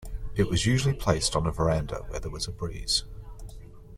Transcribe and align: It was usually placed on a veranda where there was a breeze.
It 0.35 0.49
was 0.49 0.65
usually 0.65 0.95
placed 0.95 1.35
on 1.35 1.45
a 1.45 1.51
veranda 1.51 2.03
where 2.07 2.19
there 2.19 2.31
was 2.31 2.47
a 2.47 2.51
breeze. 2.51 3.03